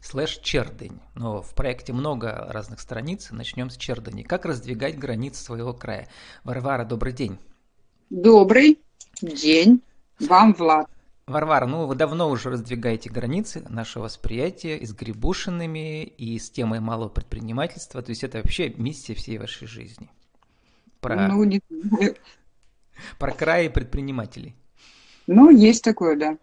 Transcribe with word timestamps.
слэш 0.00 0.38
чердынь. 0.38 1.00
Но 1.14 1.42
в 1.42 1.52
проекте 1.54 1.92
много 1.92 2.46
разных 2.48 2.80
страниц. 2.80 3.30
Начнем 3.32 3.70
с 3.70 3.76
чердыни. 3.76 4.22
Как 4.22 4.44
раздвигать 4.44 4.96
границы 4.98 5.42
своего 5.42 5.74
края? 5.74 6.06
Варвара, 6.44 6.84
добрый 6.84 7.12
день. 7.12 7.38
Добрый 8.08 8.78
день. 9.20 9.82
Вам, 10.20 10.54
Влад. 10.54 10.86
Варвара, 11.26 11.66
ну 11.66 11.86
вы 11.86 11.96
давно 11.96 12.30
уже 12.30 12.50
раздвигаете 12.50 13.10
границы 13.10 13.64
нашего 13.68 14.04
восприятия 14.04 14.76
и 14.76 14.86
с 14.86 14.92
Грибушинами, 14.92 16.04
и 16.04 16.38
с 16.38 16.50
темой 16.50 16.78
малого 16.78 17.08
предпринимательства. 17.08 18.00
То 18.00 18.10
есть 18.10 18.22
это 18.22 18.38
вообще 18.38 18.68
миссия 18.68 19.14
всей 19.14 19.38
вашей 19.38 19.66
жизни. 19.66 20.08
Про, 21.06 21.28
ну, 21.28 21.44
не... 21.44 21.62
про 23.18 23.32
край 23.32 23.70
предпринимателей. 23.70 24.54
Ну, 25.26 25.50
есть 25.50 25.82
такое, 25.84 26.16
да. 26.16 26.38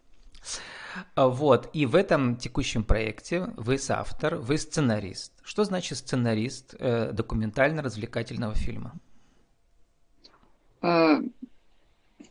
А, 1.16 1.28
вот, 1.28 1.70
и 1.74 1.86
в 1.86 1.96
этом 1.96 2.38
текущем 2.38 2.84
проекте 2.84 3.50
вы 3.58 3.78
соавтор, 3.78 4.36
вы 4.36 4.58
сценарист. 4.58 5.34
Что 5.44 5.64
значит 5.64 5.98
сценарист 5.98 6.76
э, 6.80 7.12
документально-развлекательного 7.12 8.54
фильма? 8.54 8.94
Э, 10.82 11.20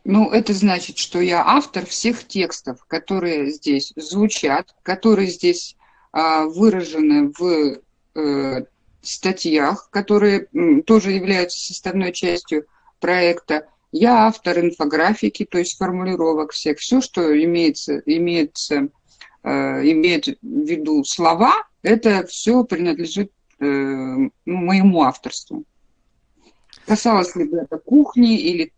ну, 0.05 0.31
это 0.31 0.53
значит, 0.53 0.97
что 0.97 1.19
я 1.21 1.43
автор 1.45 1.85
всех 1.85 2.27
текстов, 2.27 2.85
которые 2.85 3.51
здесь 3.51 3.93
звучат, 3.95 4.75
которые 4.83 5.27
здесь 5.27 5.75
э, 6.13 6.45
выражены 6.45 7.31
в 7.37 7.79
э, 8.15 8.65
статьях, 9.03 9.89
которые 9.91 10.47
тоже 10.85 11.11
являются 11.11 11.59
составной 11.59 12.11
частью 12.11 12.65
проекта. 12.99 13.67
Я 13.91 14.27
автор 14.27 14.59
инфографики, 14.59 15.45
то 15.45 15.59
есть 15.59 15.77
формулировок 15.77 16.51
всех. 16.53 16.79
Все, 16.79 17.01
что 17.01 17.21
имеется, 17.43 18.01
имеется, 18.05 18.89
э, 19.43 19.49
имеет 19.91 20.27
в 20.27 20.37
виду 20.41 21.03
слова, 21.03 21.53
это 21.83 22.25
все 22.25 22.63
принадлежит 22.63 23.31
э, 23.59 23.65
ну, 23.65 24.31
моему 24.45 25.03
авторству. 25.03 25.63
Касалось 26.85 27.35
ли 27.35 27.47
это 27.53 27.77
кухни 27.77 28.39
или 28.39 28.73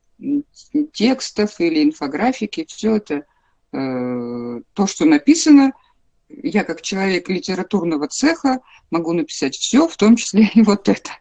текстов 0.94 1.59
или 1.59 1.83
инфографики, 1.83 2.66
все 2.67 2.97
это 2.97 3.25
э, 3.72 4.61
то, 4.73 4.88
что 4.88 5.05
написано, 5.05 5.73
я 6.30 6.64
как 6.64 6.81
человек 6.81 7.30
литературного 7.30 8.08
цеха 8.08 8.59
могу 8.92 9.14
написать 9.14 9.56
все, 9.56 9.88
в 9.88 9.98
том 9.98 10.16
числе 10.16 10.50
и 10.54 10.62
вот 10.62 10.90
это. 10.90 11.12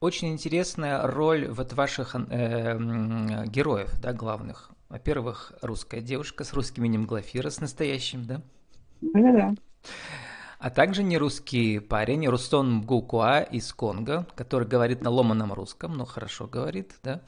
Очень 0.00 0.32
интересная 0.32 1.06
роль 1.06 1.48
вот 1.48 1.72
ваших 1.74 2.16
э, 2.16 2.76
героев, 3.46 3.90
да, 4.00 4.12
главных. 4.12 4.70
Во-первых, 4.88 5.52
русская 5.62 6.00
девушка 6.00 6.44
с 6.44 6.52
русским 6.52 6.84
именем 6.84 7.06
Глафира, 7.06 7.50
с 7.50 7.60
настоящим, 7.60 8.26
да? 8.26 8.42
Да-да. 9.00 9.54
А 10.62 10.70
также 10.70 11.02
нерусский 11.02 11.80
парень 11.80 12.28
Рустон 12.28 12.82
Гукуа 12.82 13.40
из 13.40 13.72
Конго, 13.72 14.28
который 14.36 14.68
говорит 14.68 15.02
на 15.02 15.10
ломаном 15.10 15.52
русском, 15.52 15.96
но 15.96 16.04
хорошо 16.04 16.46
говорит, 16.46 16.92
да. 17.02 17.20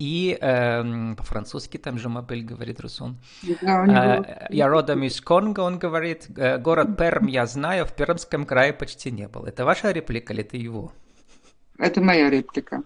И 0.00 0.36
э, 0.40 1.14
по-французски 1.14 1.76
там 1.76 1.96
же 1.96 2.08
Мабель 2.08 2.42
говорит 2.42 2.80
Русон. 2.80 3.18
Да, 3.60 4.16
э, 4.16 4.46
я 4.50 4.66
родом 4.66 5.04
из 5.04 5.20
Конго, 5.20 5.60
он 5.60 5.78
говорит, 5.78 6.26
«Э, 6.36 6.58
город 6.58 6.96
Перм 6.98 7.28
я 7.28 7.46
знаю, 7.46 7.86
в 7.86 7.94
Пермском 7.94 8.44
крае 8.44 8.72
почти 8.72 9.12
не 9.12 9.28
был. 9.28 9.44
Это 9.44 9.64
ваша 9.64 9.92
реплика 9.92 10.32
или 10.32 10.42
это 10.42 10.56
его? 10.56 10.92
Это 11.78 12.00
моя 12.00 12.30
реплика. 12.30 12.82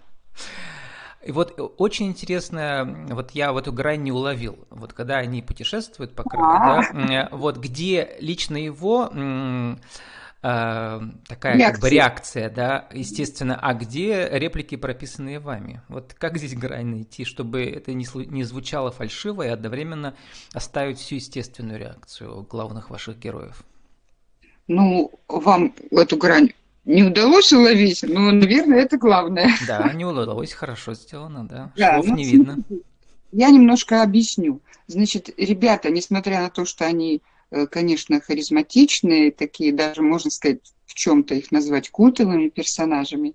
И 1.27 1.31
вот 1.33 1.59
очень 1.77 2.07
интересно, 2.07 3.05
вот 3.09 3.31
я 3.31 3.51
в 3.51 3.57
эту 3.57 3.73
грань 3.73 4.01
не 4.01 4.13
уловил. 4.13 4.57
Вот 4.69 4.93
когда 4.93 5.17
они 5.17 5.41
путешествуют 5.41 6.15
по 6.15 6.23
краю, 6.23 6.87
да, 6.93 7.27
вот 7.33 7.57
где 7.57 8.15
лично 8.21 8.55
его 8.55 9.11
э, 10.41 10.99
такая 11.27 11.57
реакция. 11.57 11.71
как 11.73 11.81
бы 11.81 11.89
реакция, 11.89 12.49
да, 12.49 12.87
естественно, 12.93 13.59
а 13.61 13.73
где 13.73 14.29
реплики, 14.31 14.77
прописанные 14.77 15.39
вами? 15.39 15.81
Вот 15.89 16.13
как 16.13 16.37
здесь 16.37 16.55
грань 16.55 16.87
найти, 16.87 17.25
чтобы 17.25 17.65
это 17.65 17.93
не, 17.93 18.07
не 18.27 18.43
звучало 18.45 18.91
фальшиво 18.91 19.41
и 19.41 19.49
одновременно 19.49 20.15
оставить 20.53 20.97
всю 20.97 21.15
естественную 21.15 21.77
реакцию 21.77 22.43
главных 22.43 22.89
ваших 22.89 23.19
героев? 23.19 23.63
Ну, 24.69 25.11
вам 25.27 25.75
эту 25.91 26.15
грань 26.15 26.51
не 26.87 27.03
удалось 27.03 27.51
уловить, 27.51 28.03
но, 28.03 28.31
наверное, 28.31 28.79
это 28.79 28.97
главное. 28.97 29.51
Да, 29.67 29.91
не 29.93 30.05
удалось, 30.05 30.53
хорошо 30.53 30.93
сделано, 30.93 31.45
да. 31.45 31.71
да 31.75 31.95
Швов 31.95 32.07
ну, 32.07 32.15
не 32.15 32.23
видно. 32.23 32.57
Я 33.33 33.49
немножко 33.49 34.01
объясню. 34.01 34.61
Значит, 34.87 35.29
ребята, 35.37 35.89
несмотря 35.89 36.41
на 36.41 36.49
то, 36.49 36.63
что 36.63 36.85
они, 36.85 37.21
э, 37.51 37.67
конечно, 37.67 38.21
харизматичные, 38.21 39.33
такие 39.33 39.73
даже, 39.73 40.01
можно 40.01 40.31
сказать, 40.31 40.59
в 40.85 40.93
чем-то 40.93 41.35
их 41.35 41.51
назвать 41.51 41.89
культовыми 41.89 42.47
персонажами, 42.47 43.33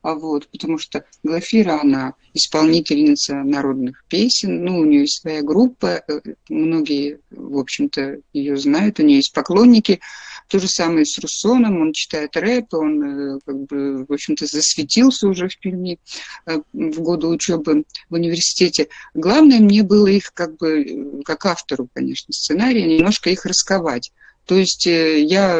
а 0.00 0.14
вот, 0.14 0.48
потому 0.48 0.78
что 0.78 1.04
Глафира, 1.22 1.80
она 1.80 2.14
исполнительница 2.32 3.36
народных 3.36 4.04
песен, 4.08 4.64
ну, 4.64 4.78
у 4.78 4.84
нее 4.86 5.02
есть 5.02 5.20
своя 5.20 5.42
группа, 5.42 6.02
э, 6.08 6.20
многие, 6.48 7.20
в 7.30 7.58
общем-то, 7.58 8.20
ее 8.32 8.56
знают, 8.56 8.98
у 8.98 9.02
нее 9.02 9.16
есть 9.16 9.34
поклонники, 9.34 10.00
то 10.48 10.58
же 10.58 10.68
самое 10.68 11.04
с 11.04 11.18
Руссоном, 11.18 11.80
он 11.80 11.92
читает 11.92 12.36
рэп, 12.36 12.74
он 12.74 13.02
э, 13.02 13.38
как 13.44 13.56
бы, 13.66 14.04
в 14.06 14.12
общем-то, 14.12 14.46
засветился 14.46 15.26
уже 15.26 15.48
в 15.48 15.58
Перми 15.58 15.98
э, 16.46 16.58
в 16.72 17.00
годы 17.00 17.26
учебы 17.26 17.84
в 18.10 18.14
университете. 18.14 18.88
Главное 19.14 19.60
мне 19.60 19.82
было 19.82 20.06
их 20.06 20.32
как 20.32 20.56
бы, 20.56 20.82
э, 20.82 21.22
как 21.24 21.46
автору, 21.46 21.88
конечно, 21.92 22.32
сценария, 22.32 22.84
немножко 22.84 23.30
их 23.30 23.44
расковать. 23.46 24.12
То 24.46 24.56
есть 24.56 24.84
я 24.84 25.58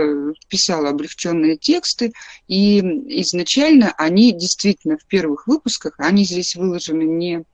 писала 0.49 0.91
облегченные 0.91 1.57
тексты, 1.57 2.13
и 2.49 2.81
изначально 3.23 3.95
они 3.97 4.33
действительно 4.33 4.99
в 4.99 5.07
первых 5.07 5.47
выпусках, 5.47 5.95
они 5.97 6.27
здесь 6.27 6.55
выложены 6.55 7.05
не 7.05 7.45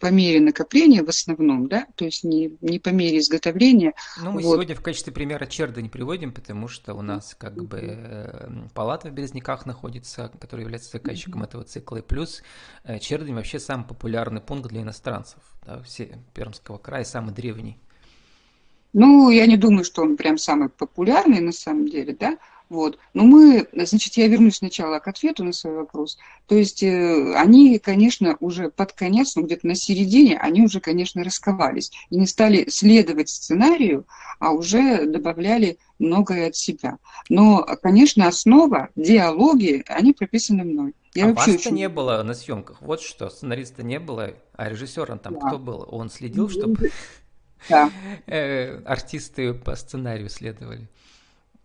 по 0.00 0.06
мере 0.06 0.40
накопления 0.40 1.04
в 1.04 1.08
основном, 1.08 1.68
да, 1.68 1.86
то 1.94 2.06
есть 2.06 2.24
не, 2.24 2.56
не 2.62 2.78
по 2.78 2.88
мере 2.88 3.18
изготовления. 3.18 3.92
Ну, 4.22 4.32
мы 4.32 4.40
вот. 4.40 4.54
сегодня 4.54 4.74
в 4.74 4.80
качестве 4.80 5.12
примера 5.12 5.44
черда 5.44 5.82
не 5.82 5.90
приводим, 5.90 6.32
потому 6.32 6.68
что 6.68 6.94
у 6.94 7.02
нас 7.02 7.36
как 7.38 7.62
бы 7.62 7.78
э, 7.82 8.48
палата 8.74 9.10
в 9.10 9.12
Березняках 9.12 9.66
находится, 9.66 10.32
которая 10.40 10.64
является 10.64 10.90
заказчиком 10.92 11.42
этого 11.42 11.64
цикла, 11.64 11.98
и 11.98 12.02
плюс 12.02 12.42
э, 12.84 12.98
Чердень 12.98 13.34
вообще 13.34 13.60
самый 13.60 13.86
популярный 13.86 14.40
пункт 14.40 14.70
для 14.70 14.80
иностранцев, 14.80 15.40
да, 15.66 15.82
все 15.82 16.18
Пермского 16.32 16.78
края, 16.78 17.04
самый 17.04 17.34
древний. 17.34 17.78
Ну, 18.94 19.28
я 19.28 19.46
не 19.46 19.58
думаю, 19.58 19.84
что 19.84 20.02
он 20.02 20.16
прям 20.16 20.38
самый 20.38 20.70
популярный 20.70 21.40
на 21.40 21.52
самом 21.52 21.86
деле, 21.86 22.16
да, 22.18 22.38
вот. 22.70 22.98
Но 23.14 23.24
мы, 23.24 23.66
значит, 23.72 24.16
я 24.16 24.28
вернусь 24.28 24.58
сначала 24.58 25.00
к 25.00 25.08
ответу 25.08 25.42
на 25.42 25.52
свой 25.52 25.74
вопрос. 25.74 26.16
То 26.46 26.54
есть 26.54 26.84
э, 26.84 27.34
они, 27.34 27.80
конечно, 27.80 28.36
уже 28.38 28.70
под 28.70 28.92
конец, 28.92 29.34
ну 29.34 29.42
где-то 29.42 29.66
на 29.66 29.74
середине, 29.74 30.38
они 30.38 30.62
уже, 30.62 30.80
конечно, 30.80 31.24
расковались. 31.24 31.90
И 32.10 32.16
не 32.16 32.28
стали 32.28 32.70
следовать 32.70 33.28
сценарию, 33.28 34.06
а 34.38 34.52
уже 34.52 35.04
добавляли 35.06 35.78
многое 35.98 36.46
от 36.46 36.56
себя. 36.56 36.98
Но, 37.28 37.66
конечно, 37.82 38.28
основа, 38.28 38.90
диалоги, 38.94 39.82
они 39.88 40.12
прописаны 40.12 40.62
мной. 40.62 40.94
Я 41.12 41.30
а 41.30 41.32
вас-то 41.34 41.50
очень... 41.50 41.72
не 41.72 41.88
было 41.88 42.22
на 42.22 42.34
съемках. 42.34 42.80
Вот 42.80 43.00
что, 43.00 43.30
сценариста 43.30 43.82
не 43.82 43.98
было, 43.98 44.34
а 44.54 44.68
режиссером 44.68 45.18
там 45.18 45.34
да. 45.34 45.40
кто 45.40 45.58
был? 45.58 45.88
Он 45.90 46.08
следил, 46.08 46.48
чтобы 46.48 46.92
да. 47.68 47.90
Э, 48.26 48.80
артисты 48.84 49.54
по 49.54 49.74
сценарию 49.74 50.28
следовали. 50.28 50.88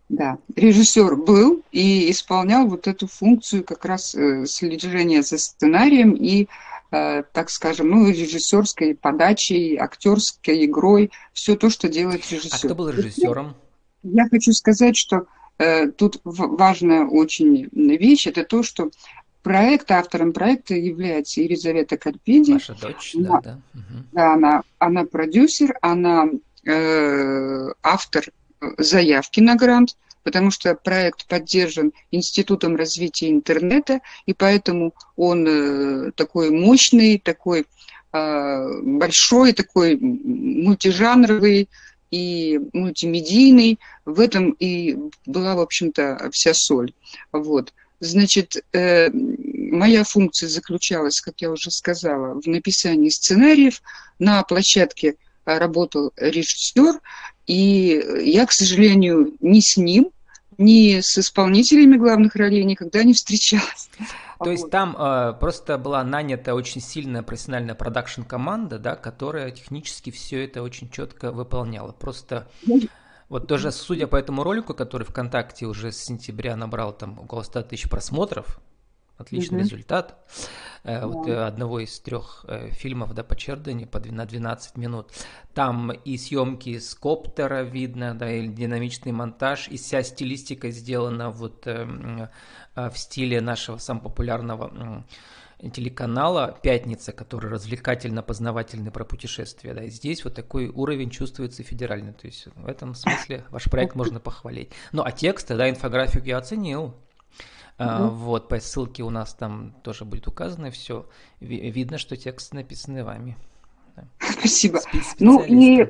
Да, 0.08 0.38
режиссер 0.54 1.16
был 1.16 1.62
и 1.72 2.10
исполнял 2.10 2.68
вот 2.68 2.86
эту 2.86 3.08
функцию 3.08 3.64
как 3.64 3.84
раз 3.84 4.14
э, 4.14 4.46
слежения 4.46 5.22
за 5.22 5.36
сценарием 5.36 6.12
и, 6.12 6.46
э, 6.92 7.24
так 7.32 7.50
скажем, 7.50 7.90
ну, 7.90 8.08
режиссерской 8.08 8.94
подачей, 8.94 9.76
актерской 9.76 10.64
игрой, 10.64 11.10
все 11.32 11.56
то, 11.56 11.70
что 11.70 11.88
делает 11.88 12.30
режиссер. 12.30 12.54
А 12.54 12.58
кто 12.58 12.74
был 12.76 12.88
режиссером? 12.90 13.56
Я 14.04 14.28
хочу 14.28 14.52
сказать, 14.52 14.96
что 14.96 15.26
э, 15.58 15.88
тут 15.88 16.20
важная 16.22 17.04
очень 17.04 17.68
вещь, 17.72 18.28
это 18.28 18.44
то, 18.44 18.62
что 18.62 18.90
проект, 19.42 19.90
автором 19.90 20.32
проекта 20.32 20.74
является 20.74 21.40
Елизавета 21.40 21.96
Карпиди. 21.96 22.52
Ваша 22.52 22.74
дочь, 22.74 23.14
она, 23.16 23.28
да, 23.28 23.40
да. 23.40 23.60
Угу. 23.74 24.04
Да, 24.12 24.34
она, 24.34 24.62
она 24.78 25.04
продюсер, 25.04 25.76
она 25.80 26.28
э, 26.64 27.72
автор 27.82 28.24
заявки 28.78 29.40
на 29.40 29.56
грант, 29.56 29.96
потому 30.22 30.50
что 30.50 30.74
проект 30.74 31.26
поддержан 31.26 31.92
Институтом 32.10 32.76
развития 32.76 33.30
интернета, 33.30 34.00
и 34.26 34.34
поэтому 34.34 34.92
он 35.16 35.46
э, 35.46 36.10
такой 36.16 36.50
мощный, 36.50 37.18
такой 37.18 37.66
э, 38.12 38.80
большой, 38.82 39.52
такой 39.52 39.96
мультижанровый 39.96 41.68
и 42.10 42.60
мультимедийный. 42.72 43.78
В 44.04 44.18
этом 44.20 44.50
и 44.58 44.96
была, 45.26 45.54
в 45.54 45.60
общем-то, 45.60 46.30
вся 46.32 46.54
соль. 46.54 46.92
Вот. 47.32 47.72
Значит, 48.00 48.64
э, 48.72 49.10
моя 49.12 50.04
функция 50.04 50.48
заключалась, 50.48 51.20
как 51.20 51.40
я 51.40 51.50
уже 51.50 51.70
сказала, 51.70 52.40
в 52.40 52.46
написании 52.46 53.10
сценариев. 53.10 53.80
На 54.18 54.42
площадке 54.42 55.16
работал 55.44 56.12
режиссер, 56.16 57.00
и 57.46 58.02
я, 58.24 58.46
к 58.46 58.52
сожалению, 58.52 59.32
ни 59.40 59.60
с 59.60 59.76
ним, 59.76 60.10
ни 60.58 61.00
с 61.00 61.18
исполнителями 61.18 61.96
главных 61.96 62.34
ролей 62.34 62.64
никогда 62.64 63.02
не 63.04 63.14
встречалась. 63.14 63.90
То 64.38 64.50
есть 64.50 64.70
там 64.70 64.94
э, 64.98 65.34
просто 65.40 65.78
была 65.78 66.04
нанята 66.04 66.54
очень 66.54 66.80
сильная 66.80 67.22
профессиональная 67.22 67.74
продакшн-команда, 67.74 68.78
да, 68.78 68.94
которая 68.96 69.50
технически 69.50 70.10
все 70.10 70.44
это 70.44 70.62
очень 70.62 70.90
четко 70.90 71.32
выполняла. 71.32 71.92
Просто 71.92 72.46
вот 73.28 73.48
тоже, 73.48 73.72
судя 73.72 74.06
по 74.06 74.16
этому 74.16 74.42
ролику, 74.42 74.74
который 74.74 75.04
ВКонтакте 75.04 75.66
уже 75.66 75.90
с 75.90 75.98
сентября 75.98 76.56
набрал 76.56 76.92
там 76.92 77.18
около 77.18 77.42
100 77.42 77.62
тысяч 77.62 77.88
просмотров, 77.88 78.60
отличный 79.18 79.60
mm-hmm. 79.60 79.62
результат. 79.62 80.16
Yeah. 80.28 80.66
Э, 80.86 81.04
вот 81.04 81.26
э, 81.26 81.44
одного 81.44 81.80
из 81.80 81.98
трех 81.98 82.44
э, 82.48 82.70
фильмов, 82.70 83.12
да, 83.12 83.24
по 83.24 83.34
Чердани, 83.34 83.86
по 83.86 83.98
на 83.98 84.24
12 84.24 84.76
минут. 84.76 85.10
Там 85.52 85.90
и 85.90 86.16
съемки 86.16 86.78
с 86.78 86.94
коптера 86.94 87.62
видно, 87.62 88.14
да, 88.14 88.30
и 88.30 88.46
динамичный 88.46 89.10
монтаж, 89.10 89.68
и 89.68 89.78
вся 89.78 90.04
стилистика 90.04 90.70
сделана 90.70 91.30
вот 91.30 91.66
в 91.66 92.92
стиле 92.94 93.40
нашего 93.40 93.78
самого 93.78 94.04
популярного 94.04 95.04
телеканала 95.72 96.56
«Пятница», 96.62 97.12
который 97.12 97.50
развлекательно-познавательный 97.50 98.90
про 98.90 99.04
путешествия. 99.04 99.74
Да, 99.74 99.84
и 99.84 99.88
здесь 99.88 100.22
вот 100.24 100.34
такой 100.34 100.68
уровень 100.68 101.10
чувствуется 101.10 101.62
федеральный. 101.62 102.12
То 102.12 102.26
есть 102.26 102.46
в 102.54 102.66
этом 102.68 102.94
смысле 102.94 103.44
ваш 103.50 103.64
проект 103.64 103.94
можно 103.94 104.20
похвалить. 104.20 104.70
Ну, 104.92 105.02
а 105.02 105.10
тексты, 105.10 105.56
да, 105.56 105.68
инфографику 105.68 106.26
я 106.26 106.38
оценил. 106.38 106.94
Uh-huh. 107.78 108.08
Вот, 108.08 108.48
по 108.48 108.58
ссылке 108.58 109.02
у 109.02 109.10
нас 109.10 109.34
там 109.34 109.74
тоже 109.82 110.04
будет 110.04 110.26
указано 110.28 110.70
все. 110.70 111.06
Видно, 111.40 111.98
что 111.98 112.16
тексты 112.16 112.56
написаны 112.56 113.04
вами. 113.04 113.36
Спасибо. 114.18 114.80
Ну 115.18 115.42
и 115.42 115.86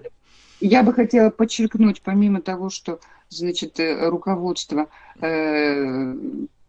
я 0.61 0.83
бы 0.83 0.93
хотела 0.93 1.31
подчеркнуть, 1.31 2.03
помимо 2.03 2.41
того, 2.41 2.71
что, 2.71 2.99
значит, 3.29 3.79
э, 3.79 4.09
руководство 4.09 4.89
э, 5.21 6.15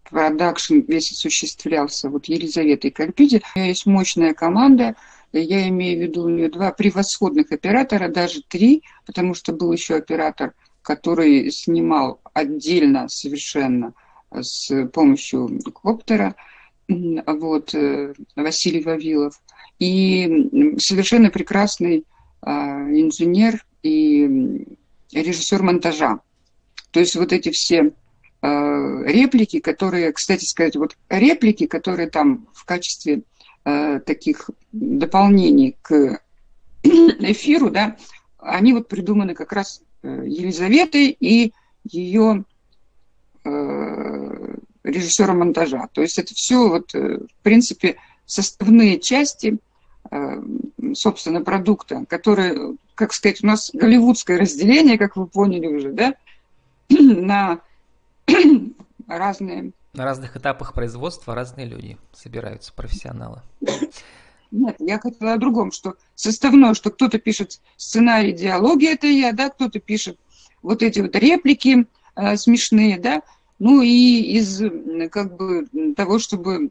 продакшн 0.03 0.79
весь 0.79 1.11
осуществлялся 1.11 2.09
вот 2.09 2.25
Елизаветой 2.25 2.91
Карпиди. 2.91 3.41
У 3.55 3.59
меня 3.59 3.69
есть 3.69 3.85
мощная 3.85 4.33
команда, 4.33 4.95
я 5.31 5.67
имею 5.69 5.99
в 5.99 6.01
виду 6.01 6.23
у 6.23 6.29
нее 6.29 6.49
два 6.49 6.71
превосходных 6.71 7.51
оператора, 7.51 8.09
даже 8.09 8.41
три, 8.41 8.83
потому 9.05 9.33
что 9.33 9.53
был 9.53 9.71
еще 9.71 9.95
оператор, 9.95 10.53
который 10.81 11.51
снимал 11.51 12.21
отдельно 12.33 13.09
совершенно 13.09 13.93
с 14.31 14.87
помощью 14.87 15.59
коптера, 15.71 16.35
вот, 16.87 17.73
э, 17.75 18.13
Василий 18.35 18.81
Вавилов, 18.81 19.41
и 19.79 20.75
совершенно 20.79 21.29
прекрасный 21.29 22.05
а, 22.41 22.81
инженер 22.89 23.65
и 23.83 24.65
режиссер 25.11 25.61
монтажа. 25.61 26.21
То 26.91 26.99
есть 26.99 27.15
вот 27.15 27.33
эти 27.33 27.51
все 27.51 27.93
Э, 28.41 29.03
реплики, 29.05 29.59
которые, 29.59 30.13
кстати 30.13 30.45
сказать, 30.45 30.75
вот 30.75 30.95
реплики, 31.09 31.65
которые 31.65 32.09
там 32.09 32.47
в 32.53 32.65
качестве 32.65 33.23
э, 33.65 33.99
таких 33.99 34.49
дополнений 34.71 35.75
к 35.81 36.21
эфиру, 36.83 37.71
да, 37.71 37.97
они 38.37 38.73
вот 38.73 38.89
придуманы 38.89 39.33
как 39.33 39.53
раз 39.53 39.81
э, 40.03 40.23
Елизаветой 40.25 41.17
и 41.19 41.51
ее 41.83 42.45
режиссером 44.87 45.39
монтажа. 45.39 45.87
То 45.91 46.01
есть 46.01 46.17
это 46.17 46.33
все 46.33 46.69
вот, 46.69 46.93
э, 46.95 47.19
в 47.19 47.43
принципе, 47.43 47.97
составные 48.25 48.99
части, 48.99 49.57
э, 50.11 50.41
собственно, 50.93 51.41
продукта, 51.41 52.05
которые, 52.07 52.75
как 52.95 53.13
сказать, 53.13 53.43
у 53.43 53.47
нас 53.47 53.71
голливудское 53.73 54.37
разделение, 54.39 54.97
как 54.97 55.15
вы 55.15 55.27
поняли 55.27 55.67
уже, 55.67 55.91
да, 55.91 56.15
на 56.89 57.59
разные... 59.07 59.71
На 59.93 60.05
разных 60.05 60.37
этапах 60.37 60.73
производства 60.73 61.33
разные 61.33 61.65
люди 61.65 61.97
собираются, 62.13 62.71
профессионалы. 62.73 63.41
Нет, 64.51 64.75
я 64.79 64.99
хотела 64.99 65.33
о 65.33 65.37
другом, 65.37 65.71
что 65.71 65.95
составное, 66.15 66.73
что 66.73 66.91
кто-то 66.91 67.19
пишет 67.19 67.59
сценарий, 67.75 68.31
диалоги, 68.31 68.87
это 68.87 69.07
я, 69.07 69.33
да, 69.33 69.49
кто-то 69.49 69.79
пишет 69.79 70.17
вот 70.61 70.83
эти 70.83 70.99
вот 70.99 71.15
реплики 71.15 71.87
э, 72.15 72.37
смешные, 72.37 72.97
да, 72.99 73.23
ну 73.59 73.81
и 73.81 74.21
из 74.37 74.61
как 75.09 75.35
бы 75.35 75.67
того, 75.95 76.19
чтобы, 76.19 76.69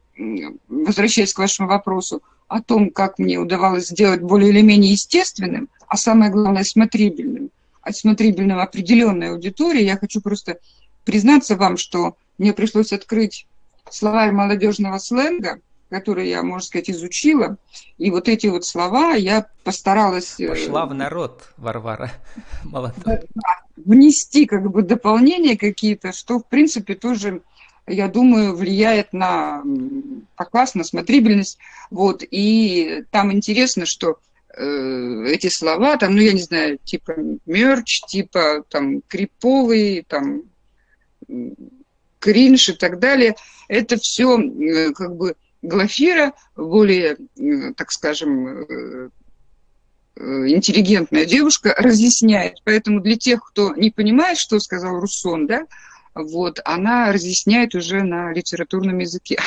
возвращаясь 0.69 1.33
к 1.33 1.39
вашему 1.39 1.69
вопросу 1.69 2.23
о 2.49 2.63
том, 2.63 2.91
как 2.91 3.19
мне 3.19 3.39
удавалось 3.39 3.89
сделать 3.89 4.23
более 4.23 4.51
или 4.51 4.61
менее 4.61 4.93
естественным, 4.93 5.69
а 5.89 5.97
самое 5.97 6.31
главное, 6.31 6.65
смотрибельным, 6.65 7.51
от 7.83 7.97
смотрибельного 7.97 8.63
определенной 8.63 9.31
аудитории, 9.31 9.83
я 9.83 9.97
хочу 9.97 10.21
просто 10.21 10.59
признаться 11.05 11.57
вам, 11.57 11.77
что 11.77 12.17
мне 12.39 12.53
пришлось 12.53 12.93
открыть 12.93 13.47
словарь 13.91 14.33
молодежного 14.33 14.99
сленга, 14.99 15.61
который 15.91 16.29
я, 16.29 16.43
можно 16.43 16.67
сказать, 16.67 16.91
изучила. 16.91 17.57
И 17.99 18.11
вот 18.11 18.29
эти 18.29 18.49
вот 18.49 18.65
слова 18.65 19.15
я 19.15 19.47
постаралась... 19.65 20.39
Э, 20.41 20.49
Пошла 20.49 20.87
в 20.87 20.95
народ, 20.95 21.49
Варвара. 21.57 22.13
Молодой. 22.65 23.21
Внести 23.77 24.47
как 24.47 24.71
бы 24.71 24.83
дополнения 24.83 25.57
какие-то, 25.57 26.13
что, 26.13 26.41
в 26.41 26.47
принципе, 26.47 26.95
тоже, 26.95 27.43
я 27.87 28.09
думаю, 28.09 28.55
влияет 28.57 29.13
на 29.13 29.63
показ, 30.35 30.75
на 30.75 30.85
смотрибельность. 30.85 31.59
Вот. 31.91 32.23
И 32.29 33.05
там 33.11 33.33
интересно, 33.33 33.87
что 33.87 34.19
э, 34.57 35.25
эти 35.29 35.49
слова, 35.49 35.97
там, 35.97 36.17
ну, 36.17 36.21
я 36.21 36.33
не 36.33 36.43
знаю, 36.43 36.79
типа 36.83 37.15
мерч, 37.47 38.03
типа 38.09 38.65
там 38.69 39.03
криповый, 39.07 40.05
там 40.09 40.43
кринж 42.19 42.71
и 42.71 42.73
так 42.73 42.99
далее. 42.99 43.37
Это 43.69 43.97
все 43.97 44.39
э, 44.41 44.93
как 44.93 45.15
бы 45.17 45.37
Глафира, 45.67 46.33
более, 46.55 47.17
э, 47.39 47.75
так 47.75 47.91
скажем, 47.91 48.47
э, 48.49 49.11
интеллигентная 50.17 51.27
девушка, 51.27 51.75
разъясняет. 51.77 52.59
Поэтому 52.65 53.01
для 53.01 53.17
тех, 53.17 53.45
кто 53.45 53.75
не 53.75 53.91
понимает, 53.91 54.39
что 54.39 54.61
сказал 54.61 55.01
Руссон, 55.01 55.47
да, 55.47 55.67
вот, 56.15 56.61
она 56.65 57.13
разъясняет 57.13 57.75
уже 57.75 58.03
на 58.03 58.33
литературном 58.33 58.99
языке. 58.99 59.39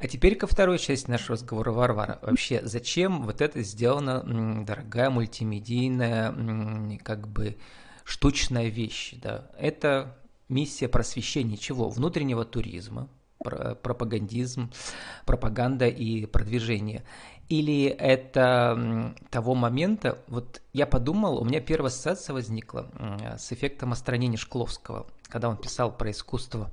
А 0.00 0.06
теперь 0.06 0.36
ко 0.36 0.46
второй 0.46 0.78
части 0.78 1.08
нашего 1.08 1.36
разговора, 1.36 1.70
Варвара. 1.70 2.18
Вообще, 2.20 2.60
зачем 2.62 3.22
вот 3.22 3.40
это 3.40 3.62
сделана 3.62 4.22
дорогая 4.66 5.08
мультимедийная, 5.08 6.98
как 7.02 7.28
бы, 7.28 7.56
штучная 8.04 8.68
вещь? 8.68 9.14
Да? 9.22 9.50
Это 9.58 10.18
миссия 10.50 10.88
просвещения 10.88 11.56
чего? 11.56 11.88
Внутреннего 11.88 12.44
туризма, 12.44 13.08
пропагандизм, 13.44 14.72
пропаганда 15.26 15.86
и 15.86 16.26
продвижение. 16.26 17.04
Или 17.48 17.84
это 17.84 19.14
того 19.30 19.54
момента, 19.54 20.18
вот 20.28 20.62
я 20.72 20.86
подумал, 20.86 21.38
у 21.38 21.44
меня 21.44 21.60
первая 21.60 21.88
ассоциация 21.88 22.32
возникла 22.32 22.90
с 23.38 23.52
эффектом 23.52 23.92
остранения 23.92 24.38
Шкловского, 24.38 25.06
когда 25.28 25.50
он 25.50 25.58
писал 25.58 25.94
про 25.94 26.10
искусство. 26.10 26.70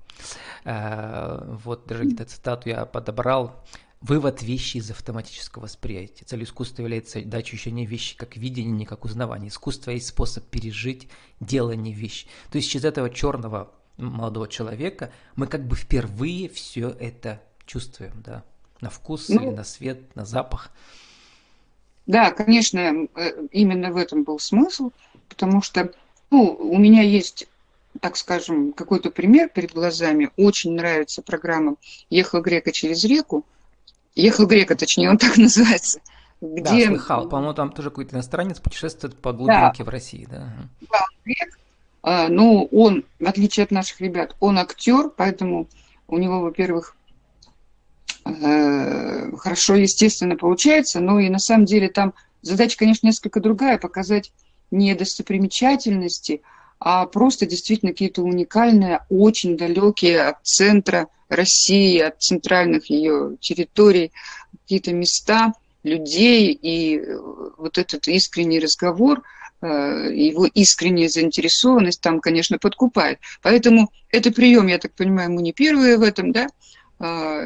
Э, 0.63 1.57
вот 1.63 1.87
даже 1.87 2.05
где-то 2.05 2.25
цитату 2.25 2.69
я 2.69 2.85
подобрал. 2.85 3.63
Вывод 3.99 4.41
вещи 4.41 4.77
из 4.77 4.89
автоматического 4.89 5.63
восприятия. 5.63 6.25
Цель 6.25 6.43
искусства 6.43 6.81
является 6.81 7.23
дача 7.23 7.53
ощущения 7.53 7.85
вещи 7.85 8.17
как 8.17 8.35
видение, 8.35 8.71
не 8.71 8.85
как 8.85 9.05
узнавание. 9.05 9.49
Искусство 9.49 9.91
есть 9.91 10.07
способ 10.07 10.43
пережить 10.45 11.07
делание 11.39 11.93
вещи. 11.93 12.25
То 12.51 12.57
есть 12.57 12.71
через 12.71 12.85
этого 12.85 13.11
черного 13.11 13.71
молодого 14.09 14.47
человека 14.47 15.11
мы 15.35 15.47
как 15.47 15.65
бы 15.65 15.75
впервые 15.75 16.49
все 16.49 16.89
это 16.89 17.41
чувствуем, 17.65 18.13
да, 18.25 18.43
на 18.81 18.89
вкус 18.89 19.29
ну, 19.29 19.41
или 19.41 19.49
на 19.49 19.63
свет, 19.63 20.15
на 20.15 20.25
запах. 20.25 20.71
Да, 22.07 22.31
конечно, 22.31 22.79
э, 23.15 23.47
именно 23.51 23.91
в 23.91 23.97
этом 23.97 24.23
был 24.23 24.39
смысл, 24.39 24.91
потому 25.29 25.61
что, 25.61 25.91
ну, 26.29 26.55
у 26.59 26.77
меня 26.77 27.01
есть 27.01 27.47
так 27.99 28.15
скажем, 28.15 28.71
какой-то 28.71 29.11
пример 29.11 29.49
перед 29.49 29.73
глазами. 29.73 30.31
Очень 30.37 30.75
нравится 30.75 31.21
программа 31.21 31.75
«Ехал 32.09 32.41
грека 32.41 32.71
через 32.71 33.03
реку», 33.03 33.45
Ехал 34.15 34.45
грека, 34.45 34.75
точнее, 34.75 35.09
он 35.09 35.17
так 35.17 35.37
называется. 35.37 35.99
Где... 36.41 36.85
Да, 36.85 36.87
слыхал. 36.87 37.29
По-моему, 37.29 37.53
там 37.53 37.71
тоже 37.71 37.89
какой-то 37.89 38.15
иностранец 38.15 38.59
путешествует 38.59 39.15
по 39.15 39.31
глубинке 39.31 39.79
да. 39.79 39.83
в 39.83 39.89
России, 39.89 40.27
да? 40.29 40.51
Да, 40.81 41.05
грек. 41.23 41.59
А, 42.03 42.29
ну, 42.29 42.67
он, 42.71 43.05
в 43.19 43.27
отличие 43.27 43.63
от 43.63 43.71
наших 43.71 44.01
ребят, 44.01 44.35
он 44.39 44.57
актер, 44.57 45.09
поэтому 45.09 45.67
у 46.07 46.17
него, 46.17 46.41
во-первых, 46.41 46.95
э, 48.25 49.31
хорошо, 49.37 49.75
естественно, 49.75 50.35
получается, 50.35 50.99
но 50.99 51.19
и 51.19 51.29
на 51.29 51.39
самом 51.39 51.65
деле 51.65 51.89
там 51.89 52.13
задача, 52.41 52.77
конечно, 52.77 53.07
несколько 53.07 53.39
другая, 53.39 53.77
показать 53.77 54.31
не 54.71 54.95
достопримечательности, 54.95 56.41
а 56.79 57.05
просто 57.05 57.45
действительно 57.45 57.91
какие-то 57.91 58.23
уникальные, 58.23 59.05
очень 59.09 59.55
далекие 59.55 60.21
от 60.21 60.37
центра 60.43 61.07
России, 61.29 61.99
от 61.99 62.21
центральных 62.21 62.89
ее 62.89 63.37
территорий, 63.39 64.11
какие-то 64.63 64.93
места, 64.93 65.53
людей, 65.83 66.51
и 66.51 67.01
вот 67.57 67.77
этот 67.77 68.07
искренний 68.07 68.59
разговор, 68.59 69.23
его 69.61 70.45
искренняя 70.45 71.07
заинтересованность 71.07 72.01
там, 72.01 72.19
конечно, 72.19 72.57
подкупает. 72.57 73.19
Поэтому 73.41 73.91
это 74.09 74.31
прием, 74.31 74.67
я 74.67 74.79
так 74.79 74.93
понимаю, 74.93 75.31
мы 75.31 75.41
не 75.41 75.53
первые 75.53 75.97
в 75.97 76.01
этом, 76.01 76.31
да, 76.31 76.47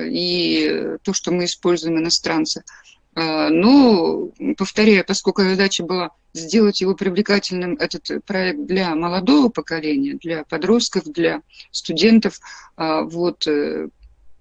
и 0.05 0.97
то, 1.03 1.13
что 1.13 1.31
мы 1.31 1.45
используем 1.45 1.99
иностранцев– 1.99 2.63
а, 3.15 3.49
но, 3.49 4.29
повторяю, 4.57 5.05
поскольку 5.05 5.41
задача 5.41 5.83
была 5.83 6.11
сделать 6.33 6.81
его 6.81 6.95
привлекательным, 6.95 7.75
этот 7.75 8.25
проект 8.25 8.65
для 8.65 8.93
молодого 8.93 9.47
поколения, 9.47 10.15
для 10.21 10.43
подростков, 10.43 11.05
для 11.05 11.41
студентов, 11.71 12.39
вот, 12.75 13.47
э, 13.47 13.87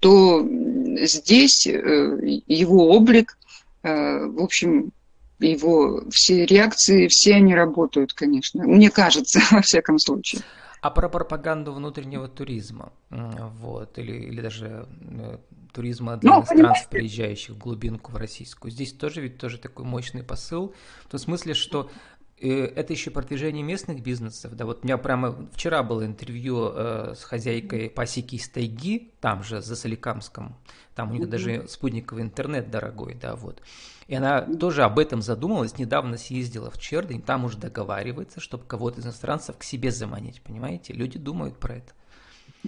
то 0.01 0.47
здесь 1.03 1.69
э, 1.69 1.71
его 2.49 2.91
облик, 2.91 3.39
э, 3.85 4.27
в 4.27 4.43
общем, 4.43 4.91
его 5.49 6.03
все 6.11 6.47
реакции, 6.47 7.09
все 7.09 7.37
они 7.37 7.55
работают, 7.55 8.13
конечно. 8.13 8.65
Мне 8.65 8.91
кажется, 8.91 9.41
во 9.51 9.61
всяком 9.61 9.99
случае. 9.99 10.43
А 10.81 10.91
про 10.91 11.09
пропаганду 11.09 11.73
внутреннего 11.73 12.29
туризма, 12.29 12.93
вот, 13.09 13.99
или, 13.99 14.13
или 14.13 14.43
даже 14.43 14.87
э, 15.01 15.39
туризма 15.73 16.19
для 16.19 16.31
ну, 16.31 16.37
иностранцев, 16.41 16.89
приезжающих 16.89 17.55
в 17.55 17.59
глубинку 17.59 18.13
в 18.13 18.17
российскую, 18.17 18.71
здесь 18.71 18.93
тоже 18.93 19.23
ведь 19.23 19.39
тоже 19.39 19.57
такой 19.57 19.87
мощный 19.87 20.23
посыл, 20.23 20.75
в 21.07 21.11
том 21.11 21.19
смысле, 21.19 21.55
что 21.55 21.91
это 22.39 22.93
еще 22.93 23.11
продвижение 23.11 23.63
местных 23.63 24.03
бизнесов. 24.03 24.55
Да, 24.55 24.67
вот 24.67 24.81
у 24.83 24.87
меня 24.87 24.99
прямо 24.99 25.49
вчера 25.53 25.83
было 25.83 26.05
интервью 26.05 26.71
э, 26.75 27.15
с 27.17 27.23
хозяйкой 27.25 27.89
пасеки 27.91 28.37
из 28.37 28.49
тайги, 28.49 29.13
там 29.21 29.43
же, 29.43 29.63
за 29.63 29.77
Соликамском. 29.77 30.57
Там 30.95 31.11
у 31.11 31.15
них 31.15 31.29
даже 31.29 31.67
спутниковый 31.69 32.23
интернет 32.23 32.71
дорогой, 32.71 33.15
да, 33.15 33.37
вот. 33.37 33.63
И 34.07 34.15
она 34.15 34.43
тоже 34.43 34.83
об 34.85 34.99
этом 34.99 35.23
задумалась, 35.23 35.79
недавно 35.79 36.19
съездила 36.19 36.71
в 36.71 36.79
Чердень, 36.79 37.23
там 37.23 37.45
уже 37.45 37.57
договаривается, 37.57 38.41
чтобы 38.41 38.65
кого-то 38.65 39.01
из 39.01 39.05
иностранцев 39.07 39.57
к 39.57 39.63
себе 39.63 39.91
заманить, 39.91 40.43
понимаете? 40.43 40.93
Люди 40.93 41.19
думают 41.19 41.59
про 41.59 41.77
это. 41.77 41.93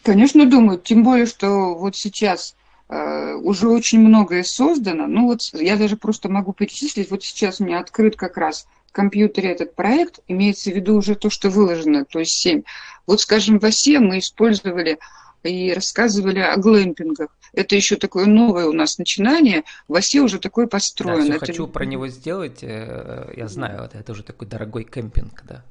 Конечно, 0.02 0.49
думают, 0.49 0.85
тем 0.85 1.04
более, 1.04 1.26
что 1.26 1.75
вот 1.75 1.96
сейчас 1.96 2.56
э, 2.88 3.35
уже 3.35 3.68
очень 3.68 4.00
многое 4.00 4.44
создано. 4.44 5.06
Ну 5.06 5.26
вот 5.26 5.42
я 5.52 5.76
даже 5.76 5.96
просто 5.96 6.28
могу 6.28 6.52
перечислить, 6.52 7.11
вот 7.11 7.23
сейчас 7.23 7.61
у 7.61 7.64
меня 7.64 7.80
открыт 7.80 8.16
как 8.16 8.37
раз 8.37 8.66
компьютере 8.97 9.53
этот 9.53 9.75
проект, 9.75 10.21
имеется 10.26 10.71
в 10.71 10.75
виду 10.75 10.97
уже 10.97 11.17
то, 11.17 11.29
что 11.29 11.50
выложено, 11.50 12.07
то 12.07 12.19
есть 12.19 12.33
7. 12.33 12.62
Вот, 13.07 13.21
скажем, 13.21 13.59
в 13.59 13.65
ОСЕ 13.65 14.00
мы 14.00 14.19
использовали 14.19 14.99
и 15.43 15.73
рассказывали 15.75 16.41
о 16.41 16.57
глэмпингах. 16.57 17.29
Это 17.53 17.76
еще 17.76 17.97
такое 17.97 18.25
новое 18.25 18.65
у 18.67 18.73
нас 18.73 18.97
начинание. 18.97 19.65
В 19.87 19.95
Осе 19.95 20.21
уже 20.21 20.38
такое 20.38 20.67
построено. 20.67 21.29
Да, 21.29 21.35
это... 21.37 21.47
хочу 21.47 21.69
про 21.69 21.85
него 21.85 22.09
сделать. 22.09 22.61
Э, 22.62 23.33
я 23.37 23.49
знаю, 23.49 23.83
это, 23.83 23.99
это 23.99 24.12
уже 24.12 24.23
такой 24.23 24.49
дорогой 24.49 24.85
кемпинг, 24.85 25.43
да. 25.47 25.62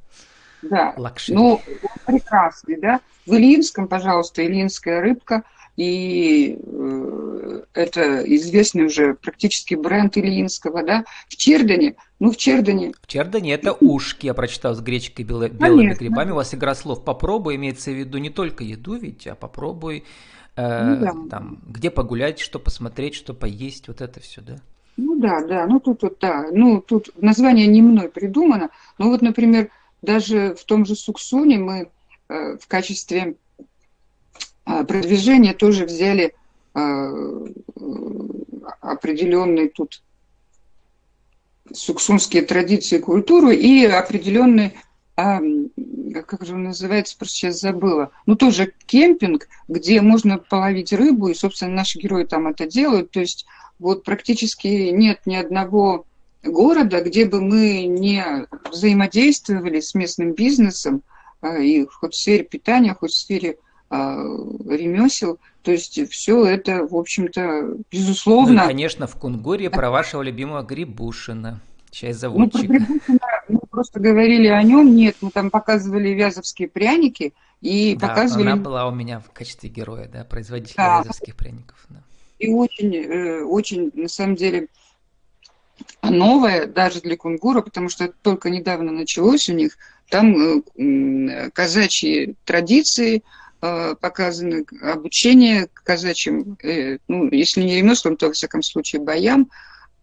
Да. 0.62 0.94
Luxury. 0.96 1.36
Ну, 1.36 1.62
прекрасный, 2.06 2.80
да. 2.80 3.02
В 3.26 3.34
Ильинском, 3.34 3.88
пожалуйста, 3.88 4.46
Ильинская 4.46 5.02
рыбка– 5.02 5.44
и 5.78 6.58
э, 6.62 7.62
это 7.74 8.24
известный 8.36 8.86
уже 8.86 9.16
практически 9.16 9.76
бренд 9.76 10.18
Ильинского, 10.18 10.84
да, 10.84 11.04
в 11.28 11.36
Чердыни, 11.36 11.96
ну 12.20 12.32
в 12.32 12.38
Чердыни. 12.38 12.94
В 13.02 13.08
Чердыни 13.08 13.54
это 13.54 13.74
ушки, 13.74 14.28
я 14.28 14.34
прочитал, 14.34 14.76
с 14.76 14.80
гречкой 14.80 15.26
бело- 15.26 15.50
белыми 15.50 15.82
Конечно. 15.82 16.00
грибами, 16.00 16.32
у 16.32 16.36
вас 16.36 16.54
игра 16.54 16.76
слов 16.76 17.04
«попробуй» 17.04 17.56
имеется 17.56 17.92
в 17.92 17.96
виду 17.96 18.18
не 18.18 18.30
только 18.30 18.64
еду 18.64 18.96
ведь, 18.96 19.28
а 19.28 19.36
попробуй, 19.36 20.06
э, 20.56 20.84
ну, 20.84 21.00
да. 21.00 21.14
там, 21.30 21.60
где 21.68 21.92
погулять, 21.92 22.40
что 22.40 22.60
посмотреть, 22.60 23.16
что 23.16 23.34
поесть, 23.34 23.88
вот 23.90 24.02
это 24.02 24.20
все, 24.22 24.42
да? 24.42 24.60
Ну 24.98 25.20
да, 25.20 25.46
да, 25.46 25.68
ну 25.68 25.82
тут 25.82 26.04
вот, 26.04 26.18
да, 26.22 26.48
ну 26.54 26.82
тут 26.82 27.10
название 27.22 27.68
не 27.68 27.82
мной 27.82 28.08
придумано, 28.08 28.70
но 28.98 29.10
вот, 29.10 29.22
например, 29.22 29.70
даже 30.02 30.56
в 30.56 30.64
том 30.64 30.86
же 30.86 30.96
Суксуне 30.96 31.58
мы 31.58 31.90
э, 32.30 32.58
в 32.58 32.66
качестве 32.68 33.36
продвижение 34.66 35.54
тоже 35.54 35.86
взяли 35.86 36.34
а, 36.74 37.10
определенные 38.82 39.70
тут 39.70 40.02
суксунские 41.74 42.44
традиции, 42.44 43.00
культуру 43.00 43.50
и 43.50 43.86
определенный, 43.86 44.74
а, 45.16 45.40
как 46.28 46.46
же 46.46 46.54
он 46.54 46.64
называется, 46.64 47.18
просто 47.18 47.36
сейчас 47.36 47.60
забыла, 47.60 48.12
ну 48.26 48.36
тоже 48.36 48.74
кемпинг, 48.86 49.48
где 49.68 50.02
можно 50.02 50.38
половить 50.38 50.94
рыбу, 50.94 51.30
и, 51.30 51.34
собственно, 51.34 51.72
наши 51.72 51.98
герои 51.98 52.26
там 52.26 52.48
это 52.48 52.68
делают, 52.68 53.12
то 53.12 53.20
есть 53.20 53.46
вот 53.80 54.04
практически 54.04 54.68
нет 54.68 55.22
ни 55.26 55.36
одного 55.36 56.06
города, 56.44 57.02
где 57.02 57.26
бы 57.26 57.42
мы 57.42 57.86
не 57.86 58.24
взаимодействовали 58.70 59.80
с 59.80 59.96
местным 59.96 60.34
бизнесом, 60.34 61.04
и 61.60 61.86
хоть 61.86 62.14
в 62.14 62.18
сфере 62.18 62.44
питания, 62.44 62.94
хоть 62.94 63.12
в 63.12 63.18
сфере 63.18 63.58
а, 63.58 63.65
ремесел. 63.90 65.40
То 65.62 65.72
есть 65.72 66.00
все 66.12 66.46
это, 66.46 66.86
в 66.86 66.96
общем-то, 66.96 67.78
безусловно. 67.92 68.64
Ну, 68.64 68.68
конечно, 68.68 69.08
в 69.08 69.16
Кунгуре 69.16 69.70
про 69.70 69.90
вашего 69.90 70.22
любимого 70.22 70.64
Грибушина. 70.64 71.60
Часть 71.92 72.20
заводчика. 72.20 72.86
Ну, 73.08 73.20
мы 73.48 73.60
просто 73.70 74.00
говорили 74.00 74.48
о 74.48 74.62
нем. 74.64 74.96
Нет, 74.96 75.16
мы 75.22 75.32
там 75.32 75.50
показывали 75.50 76.10
вязовские 76.10 76.68
пряники 76.68 77.34
и 77.62 77.96
да, 77.96 78.10
показывали... 78.10 78.50
она 78.50 78.62
была 78.62 78.88
у 78.88 78.92
меня 78.92 79.20
в 79.20 79.32
качестве 79.32 79.70
героя, 79.70 80.08
да, 80.08 80.24
производителя 80.24 80.76
да. 80.78 81.00
вязовских 81.00 81.36
пряников. 81.36 81.86
Да. 81.90 82.04
И 82.38 82.52
очень, 82.52 82.96
э, 82.96 83.44
очень, 83.44 83.92
на 83.94 84.08
самом 84.08 84.36
деле, 84.36 84.68
новое 86.04 86.68
даже 86.68 87.02
для 87.02 87.18
кунгура, 87.18 87.62
потому 87.62 87.90
что 87.90 88.06
это 88.06 88.16
только 88.22 88.50
недавно 88.50 88.92
началось 88.92 89.50
у 89.50 89.54
них. 89.54 89.78
Там 90.10 90.62
э, 90.78 91.50
казачьи 91.52 92.36
традиции, 92.46 93.24
Э, 93.68 93.96
показаны 94.00 94.64
обучение 94.82 95.70
казачьим, 95.74 96.56
э, 96.62 97.00
ну, 97.08 97.32
если 97.32 97.64
не 97.64 97.78
ремеслам, 97.78 98.16
то, 98.16 98.28
во 98.28 98.34
всяком 98.34 98.62
случае, 98.62 99.02
боям. 99.02 99.50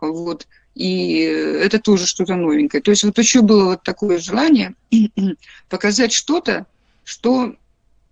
Вот. 0.01 0.49
И 0.75 1.19
это 1.19 1.79
тоже 1.79 2.09
что-то 2.09 2.35
новенькое. 2.35 2.83
То 2.83 2.91
есть 2.91 3.05
вот 3.05 3.17
еще 3.19 3.43
было 3.43 3.67
вот 3.67 3.85
такое 3.85 4.19
желание 4.19 4.75
показать 5.69 6.13
что-то, 6.13 6.67
что, 7.05 7.55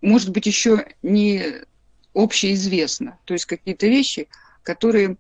может 0.00 0.30
быть, 0.30 0.46
еще 0.46 0.86
не 1.02 1.42
общеизвестно. 2.14 3.18
То 3.24 3.34
есть 3.34 3.46
какие-то 3.46 3.88
вещи, 3.88 4.28
которые, 4.62 5.16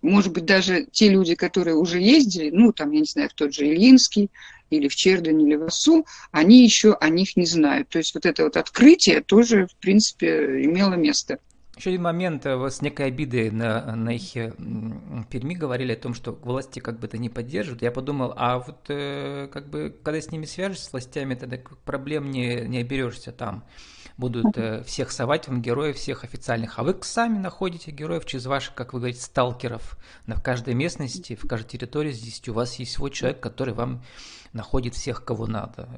может 0.00 0.32
быть, 0.32 0.46
даже 0.46 0.86
те 0.92 1.10
люди, 1.10 1.34
которые 1.34 1.76
уже 1.76 2.00
ездили, 2.00 2.48
ну, 2.48 2.72
там, 2.72 2.90
я 2.92 3.00
не 3.00 3.06
знаю, 3.06 3.28
в 3.28 3.34
тот 3.34 3.52
же 3.52 3.66
Ильинский, 3.66 4.30
или 4.76 4.88
в 4.88 4.96
Чердане, 4.96 5.46
или 5.46 5.56
в 5.56 5.64
Осу, 5.64 6.06
они 6.30 6.64
еще 6.64 6.94
о 6.94 7.08
них 7.08 7.36
не 7.36 7.46
знают. 7.46 7.88
То 7.88 7.98
есть 7.98 8.14
вот 8.14 8.26
это 8.26 8.44
вот 8.44 8.56
открытие 8.56 9.20
тоже, 9.20 9.66
в 9.66 9.76
принципе, 9.76 10.64
имело 10.64 10.94
место. 10.94 11.38
Еще 11.76 11.90
один 11.90 12.02
момент, 12.02 12.46
э, 12.46 12.70
с 12.70 12.82
некой 12.82 13.06
обидой 13.06 13.50
на, 13.50 13.96
на 13.96 14.10
их 14.10 14.32
Перми 15.28 15.54
говорили 15.54 15.92
о 15.92 15.96
том, 15.96 16.14
что 16.14 16.32
власти 16.32 16.78
как 16.78 17.00
бы 17.00 17.08
это 17.08 17.18
не 17.18 17.28
поддерживают. 17.28 17.82
Я 17.82 17.90
подумал, 17.90 18.32
а 18.36 18.60
вот 18.60 18.84
э, 18.88 19.48
как 19.52 19.68
бы, 19.70 19.94
когда 20.02 20.20
с 20.20 20.30
ними 20.30 20.44
свяжешься, 20.44 20.86
с 20.86 20.92
властями, 20.92 21.34
тогда 21.34 21.58
проблем 21.84 22.30
не, 22.30 22.60
не 22.66 22.78
оберешься 22.78 23.32
там. 23.32 23.64
Будут 24.16 24.56
э, 24.56 24.84
всех 24.84 25.10
совать 25.10 25.48
вам 25.48 25.60
героев, 25.60 25.96
всех 25.96 26.22
официальных. 26.22 26.78
А 26.78 26.84
вы 26.84 26.96
сами 27.02 27.38
находите 27.38 27.90
героев 27.90 28.24
через 28.26 28.46
ваших, 28.46 28.74
как 28.74 28.92
вы 28.92 29.00
говорите, 29.00 29.20
сталкеров. 29.20 29.98
На 30.26 30.40
каждой 30.40 30.74
местности, 30.74 31.34
в 31.34 31.48
каждой 31.48 31.68
территории 31.68 32.12
здесь 32.12 32.40
у 32.48 32.52
вас 32.52 32.76
есть 32.76 32.92
свой 32.92 33.10
человек, 33.10 33.40
который 33.40 33.74
вам 33.74 34.02
находит 34.52 34.94
всех, 34.94 35.24
кого 35.24 35.46
надо. 35.46 35.88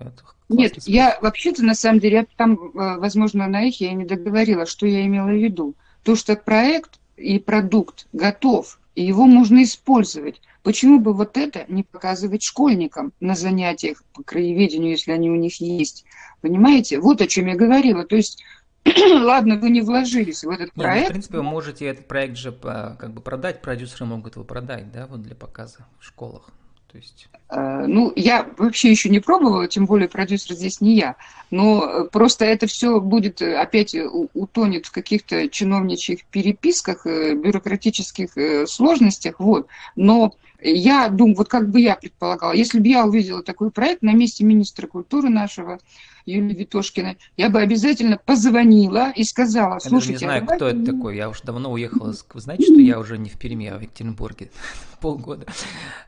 Нет, 0.48 0.72
способ. 0.72 0.88
я 0.88 1.18
вообще-то, 1.20 1.62
на 1.62 1.74
самом 1.74 2.00
деле, 2.00 2.26
там, 2.36 2.54
э, 2.54 2.96
возможно, 2.98 3.46
на 3.46 3.64
их 3.64 3.80
я 3.80 3.92
не 3.92 4.04
договорила, 4.04 4.66
что 4.66 4.86
я 4.86 5.04
имела 5.04 5.28
в 5.28 5.36
виду. 5.36 5.74
То, 6.02 6.16
что 6.16 6.36
проект 6.36 6.98
и 7.16 7.38
продукт 7.38 8.06
готов, 8.12 8.78
и 8.96 9.04
его 9.04 9.26
можно 9.26 9.62
использовать. 9.62 10.40
Почему 10.62 10.98
бы 10.98 11.12
вот 11.12 11.36
это 11.36 11.66
не 11.68 11.84
показывать 11.84 12.42
школьникам 12.42 13.12
на 13.20 13.36
занятиях 13.36 14.02
по 14.14 14.24
краеведению, 14.24 14.90
если 14.90 15.12
они 15.12 15.30
у 15.30 15.36
них 15.36 15.60
есть? 15.60 16.04
Понимаете? 16.40 16.98
Вот 16.98 17.20
о 17.20 17.26
чем 17.26 17.46
я 17.46 17.54
говорила. 17.54 18.04
То 18.04 18.16
есть 18.16 18.42
ладно, 18.84 19.58
вы 19.58 19.68
не 19.68 19.82
вложились 19.82 20.44
в 20.44 20.48
этот 20.48 20.72
проект. 20.72 20.96
Нет, 20.96 21.08
в 21.08 21.12
принципе, 21.12 21.36
вы 21.36 21.42
можете 21.42 21.84
этот 21.84 22.08
проект 22.08 22.36
же 22.36 22.52
как 22.52 23.12
бы 23.12 23.20
продать, 23.20 23.60
продюсеры 23.60 24.06
могут 24.06 24.36
его 24.36 24.44
продать, 24.44 24.90
да, 24.90 25.06
вот 25.06 25.22
для 25.22 25.34
показа 25.34 25.86
в 26.00 26.04
школах. 26.04 26.48
То 26.96 27.02
есть... 27.02 27.28
Э, 27.50 27.84
ну, 27.86 28.12
я 28.16 28.48
вообще 28.56 28.90
еще 28.90 29.08
не 29.10 29.20
пробовала, 29.20 29.68
тем 29.68 29.84
более 29.86 30.08
продюсер 30.08 30.54
здесь 30.54 30.80
не 30.80 30.94
я. 30.94 31.16
Но 31.50 31.84
э, 31.84 32.08
просто 32.10 32.44
это 32.46 32.66
все 32.66 33.00
будет 33.00 33.42
э, 33.42 33.56
опять 33.56 33.94
утонет 34.34 34.86
в 34.86 34.92
каких-то 34.92 35.48
чиновничьих 35.48 36.24
переписках, 36.24 37.04
бюрократических 37.04 38.68
сложностях. 38.68 39.38
Вот. 39.38 39.66
Но 39.94 40.34
я 40.60 41.08
думаю, 41.08 41.36
вот 41.36 41.48
как 41.48 41.68
бы 41.68 41.80
я 41.80 41.96
предполагала, 41.96 42.52
если 42.52 42.80
бы 42.80 42.88
я 42.88 43.04
увидела 43.04 43.42
такой 43.42 43.70
проект 43.70 44.02
на 44.02 44.12
месте 44.12 44.42
министра 44.42 44.86
культуры 44.86 45.28
нашего, 45.28 45.78
Юлии 46.26 46.54
Витошкиной, 46.54 47.18
я 47.36 47.48
бы 47.50 47.60
обязательно 47.60 48.18
позвонила 48.18 49.12
и 49.12 49.22
сказала, 49.22 49.78
слушайте... 49.78 50.26
Я 50.26 50.40
не 50.40 50.40
знаю, 50.40 50.44
а 50.48 50.56
кто 50.56 50.68
это 50.68 50.84
такой, 50.84 51.16
я 51.16 51.30
уже 51.30 51.42
давно 51.44 51.70
уехала. 51.70 52.12
Вы 52.34 52.40
знаете, 52.40 52.64
что 52.64 52.80
я 52.80 52.98
уже 52.98 53.16
не 53.16 53.30
в 53.30 53.38
Перми, 53.38 53.68
а 53.68 53.78
в 53.78 53.80
Екатеринбурге 53.80 54.50
полгода, 55.00 55.46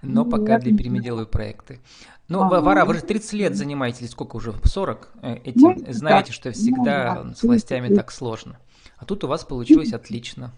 но 0.02 0.24
ну, 0.24 0.30
пока 0.30 0.58
для 0.58 0.76
Перми 0.76 0.98
делаю 0.98 1.26
проекты. 1.26 1.80
Ну, 2.26 2.42
ага. 2.42 2.60
Вара, 2.60 2.84
вы 2.84 2.94
же 2.94 3.00
30 3.00 3.32
лет 3.34 3.56
занимаетесь, 3.56 4.10
сколько 4.10 4.36
уже, 4.36 4.52
40 4.62 5.08
э, 5.22 5.36
этим, 5.44 5.60
ну, 5.60 5.92
знаете, 5.92 6.28
да. 6.28 6.32
что 6.34 6.52
всегда 6.52 7.22
ну, 7.24 7.34
с 7.34 7.42
властями 7.42 7.94
так 7.94 8.10
сложно. 8.10 8.58
А 8.98 9.06
тут 9.06 9.24
у 9.24 9.28
вас 9.28 9.44
получилось 9.44 9.92
отлично. 9.92 10.52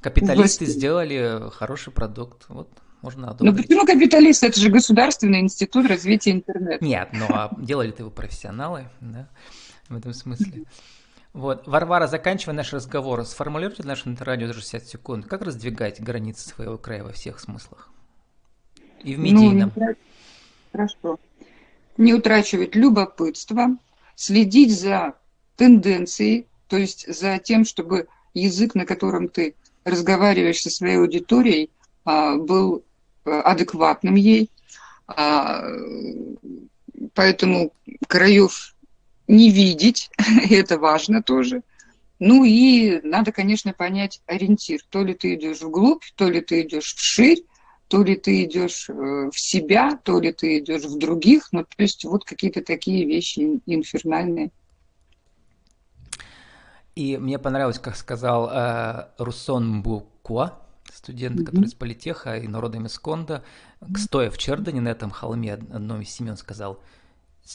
Капиталисты 0.00 0.66
сделали 0.66 1.50
хороший 1.50 1.92
продукт. 1.92 2.44
Вот 2.48 2.68
можно 3.02 3.26
ну, 3.26 3.32
одобрить. 3.32 3.56
Ну 3.56 3.62
почему 3.62 3.86
капиталисты? 3.86 4.46
Это 4.46 4.60
же 4.60 4.68
Государственный 4.68 5.40
институт 5.40 5.86
развития 5.86 6.32
интернета. 6.32 6.84
Нет, 6.84 7.10
но 7.12 7.26
ну, 7.28 7.34
а 7.34 7.56
делали-то 7.58 8.04
вы 8.04 8.10
профессионалы, 8.10 8.88
да, 9.00 9.28
в 9.88 9.96
этом 9.96 10.12
смысле. 10.12 10.64
Вот, 11.32 11.66
Варвара, 11.66 12.08
заканчивая 12.08 12.54
наш 12.54 12.72
разговор, 12.72 13.24
сформулируйте 13.24 13.84
наш 13.84 14.06
интеррадио 14.06 14.48
за 14.48 14.54
60 14.54 14.84
секунд. 14.84 15.26
Как 15.26 15.42
раздвигать 15.42 16.00
границы 16.00 16.48
своего 16.48 16.76
края 16.76 17.04
во 17.04 17.12
всех 17.12 17.38
смыслах? 17.38 17.88
И 19.02 19.14
в 19.14 19.18
ну, 19.18 19.24
медийном. 19.24 19.72
Ну, 19.76 19.94
Хорошо. 20.72 21.20
Не 21.96 22.14
утрачивать 22.14 22.74
любопытство, 22.74 23.76
следить 24.16 24.78
за 24.78 25.14
тенденцией, 25.56 26.46
то 26.68 26.76
есть 26.76 27.12
за 27.12 27.38
тем, 27.38 27.64
чтобы 27.64 28.08
язык, 28.34 28.74
на 28.74 28.84
котором 28.84 29.28
ты 29.28 29.54
разговариваешь 29.84 30.62
со 30.62 30.70
своей 30.70 30.98
аудиторией, 30.98 31.70
а, 32.04 32.36
был 32.36 32.84
адекватным 33.24 34.14
ей. 34.14 34.50
А, 35.06 35.62
поэтому 37.14 37.72
краев 38.06 38.74
не 39.28 39.50
видеть, 39.50 40.10
это 40.50 40.78
важно 40.78 41.22
тоже. 41.22 41.62
Ну 42.18 42.44
и 42.44 43.00
надо, 43.02 43.32
конечно, 43.32 43.72
понять 43.72 44.20
ориентир. 44.26 44.80
То 44.90 45.02
ли 45.02 45.14
ты 45.14 45.34
идешь 45.34 45.60
вглубь, 45.62 46.04
то 46.16 46.28
ли 46.28 46.40
ты 46.42 46.62
идешь 46.62 46.94
вширь, 46.94 47.44
то 47.88 48.04
ли 48.04 48.14
ты 48.14 48.44
идешь 48.44 48.88
э, 48.88 48.92
в 48.92 49.40
себя, 49.40 49.98
то 50.04 50.20
ли 50.20 50.32
ты 50.32 50.58
идешь 50.58 50.84
в 50.84 50.96
других, 50.98 51.48
ну, 51.50 51.64
то 51.64 51.82
есть 51.82 52.04
вот 52.04 52.24
какие-то 52.24 52.62
такие 52.62 53.04
вещи 53.04 53.60
инфернальные. 53.66 54.52
И 56.94 57.16
мне 57.16 57.38
понравилось, 57.38 57.78
как 57.78 57.96
сказал 57.96 58.48
э, 58.48 59.06
Русон 59.18 59.82
Букуа, 59.82 60.58
студент, 60.92 61.40
mm-hmm. 61.40 61.44
который 61.44 61.66
из 61.66 61.74
политеха 61.74 62.36
и 62.36 62.48
народом 62.48 62.86
из 62.86 62.98
Конда, 62.98 63.42
стоя 63.96 64.30
в 64.30 64.38
Чердане 64.38 64.80
на 64.80 64.88
этом 64.88 65.10
холме, 65.10 65.54
одном 65.54 66.00
из 66.00 66.10
семен 66.10 66.36
сказал, 66.36 66.80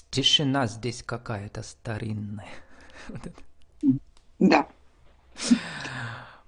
тишина 0.09 0.67
здесь 0.67 1.03
какая-то 1.03 1.63
старинная. 1.63 2.49
Да. 4.37 4.67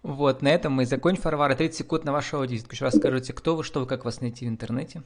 Вот, 0.04 0.42
на 0.42 0.50
этом 0.50 0.74
мы 0.74 0.86
закончим, 0.86 1.22
Фарвара. 1.22 1.56
30 1.56 1.78
секунд 1.78 2.04
на 2.04 2.12
вашу 2.12 2.38
аудиторию. 2.38 2.68
Еще 2.70 2.84
раз 2.84 2.96
скажите, 2.98 3.32
кто 3.32 3.56
вы, 3.56 3.64
что 3.64 3.80
вы, 3.80 3.86
как 3.86 4.04
вас 4.04 4.20
найти 4.20 4.46
в 4.46 4.50
интернете? 4.50 5.04